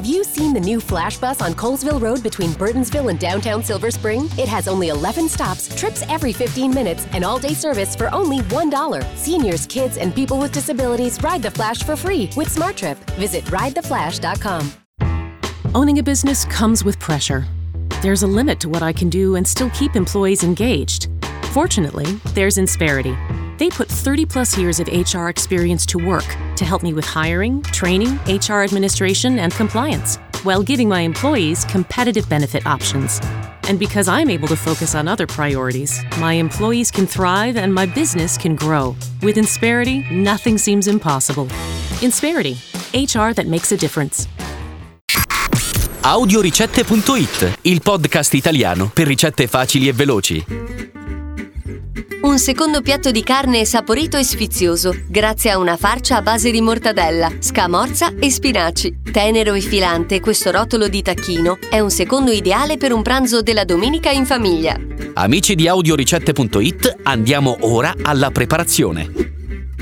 [0.00, 3.90] Have you seen the new Flash Bus on Colesville Road between Burtonsville and downtown Silver
[3.90, 4.30] Spring?
[4.38, 8.38] It has only 11 stops, trips every 15 minutes, and all day service for only
[8.38, 9.04] $1.
[9.18, 12.96] Seniors, kids, and people with disabilities ride the Flash for free with SmartTrip.
[13.18, 14.72] Visit ridetheflash.com.
[15.74, 17.44] Owning a business comes with pressure.
[18.00, 21.08] There's a limit to what I can do and still keep employees engaged.
[21.52, 23.14] Fortunately, there's Insperity.
[23.58, 26.24] They put 30 plus years of HR experience to work
[26.60, 32.28] to help me with hiring, training, HR administration, and compliance, while giving my employees competitive
[32.28, 33.20] benefit options.
[33.68, 37.86] And because I'm able to focus on other priorities, my employees can thrive and my
[37.86, 38.94] business can grow.
[39.22, 41.46] With Insperity, nothing seems impossible.
[42.02, 42.56] Insperity,
[42.92, 44.28] HR that makes a difference.
[46.02, 50.79] Audioricette.it, il podcast italiano per ricette facili e veloci.
[52.22, 56.60] Un secondo piatto di carne saporito e sfizioso, grazie a una farcia a base di
[56.60, 58.98] mortadella, scamorza e spinaci.
[59.10, 63.64] Tenero e filante, questo rotolo di tacchino è un secondo ideale per un pranzo della
[63.64, 64.78] domenica in famiglia.
[65.14, 69.29] Amici di Audioricette.it, andiamo ora alla preparazione.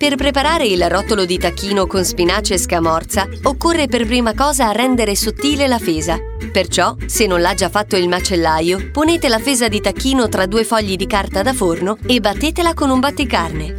[0.00, 5.14] Per preparare il rotolo di tacchino con spinaci e scamorza, occorre per prima cosa rendere
[5.14, 6.18] sottile la fesa.
[6.50, 10.64] Perciò, se non l'ha già fatto il macellaio, ponete la fesa di tacchino tra due
[10.64, 13.76] fogli di carta da forno e battetela con un batticarne.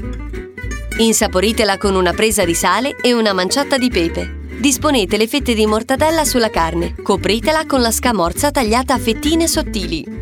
[0.99, 4.42] Insaporitela con una presa di sale e una manciata di pepe.
[4.59, 10.20] Disponete le fette di mortadella sulla carne, copritela con la scamorza tagliata a fettine sottili.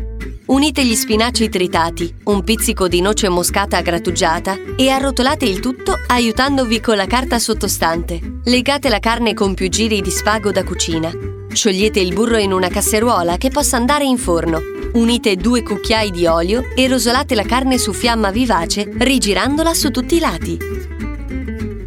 [0.50, 6.80] Unite gli spinaci tritati, un pizzico di noce moscata grattugiata e arrotolate il tutto aiutandovi
[6.80, 8.40] con la carta sottostante.
[8.42, 11.08] Legate la carne con più giri di spago da cucina.
[11.52, 14.60] Sciogliete il burro in una casseruola che possa andare in forno.
[14.94, 20.16] Unite due cucchiai di olio e rosolate la carne su fiamma vivace, rigirandola su tutti
[20.16, 20.58] i lati.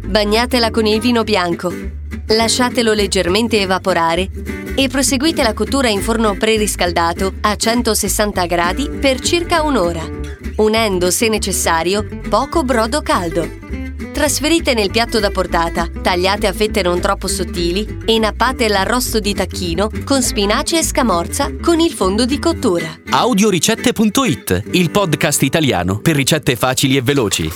[0.06, 1.70] Bagnatela con il vino bianco.
[2.28, 9.62] Lasciatelo leggermente evaporare e proseguite la cottura in forno preriscaldato a 160 gradi per circa
[9.62, 10.04] un'ora,
[10.56, 13.62] unendo se necessario poco brodo caldo.
[14.12, 19.34] Trasferite nel piatto da portata, tagliate a fette non troppo sottili e nappate l'arrosto di
[19.34, 23.00] tacchino con spinaci e scamorza con il fondo di cottura.
[23.10, 27.50] Audioricette.it, il podcast italiano per ricette facili e veloci.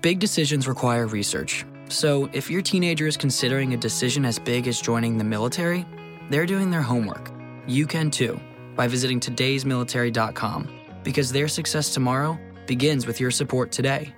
[0.00, 1.66] Big decisions require research.
[1.88, 5.86] So, if your teenager is considering a decision as big as joining the military,
[6.30, 7.30] they're doing their homework.
[7.66, 8.40] You can too
[8.74, 10.68] by visiting today'smilitary.com
[11.04, 14.12] because their success tomorrow begins with your support today.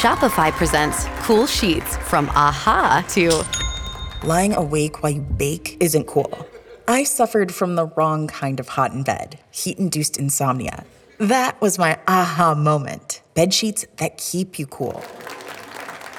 [0.00, 6.46] Shopify presents cool sheets from aha to lying awake while you bake isn't cool.
[6.86, 10.84] I suffered from the wrong kind of hot in bed, heat induced insomnia.
[11.18, 13.22] That was my aha moment.
[13.32, 15.02] Bed sheets that keep you cool.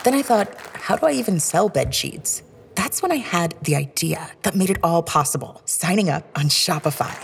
[0.06, 2.44] Then I thought, how do I even sell bed sheets?
[2.76, 7.16] That's when I had the idea that made it all possible signing up on Shopify.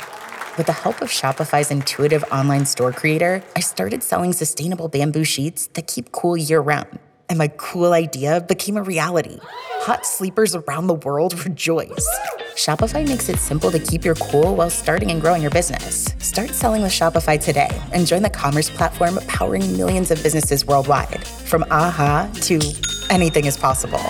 [0.57, 5.67] With the help of Shopify's intuitive online store creator, I started selling sustainable bamboo sheets
[5.75, 6.97] that keep cool year round.
[7.29, 9.37] And my cool idea became a reality.
[9.85, 12.07] Hot sleepers around the world rejoice.
[12.55, 16.13] Shopify makes it simple to keep your cool while starting and growing your business.
[16.19, 21.25] Start selling with Shopify today and join the commerce platform powering millions of businesses worldwide.
[21.25, 22.59] From aha to
[23.09, 24.03] anything is possible.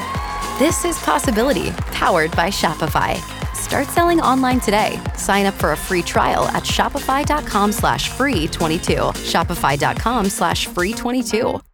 [0.58, 3.16] This is Possibility, powered by Shopify.
[3.56, 5.00] Start selling online today.
[5.16, 8.94] Sign up for a free trial at shopify.com slash free 22.
[8.94, 11.62] Shopify.com slash free 22.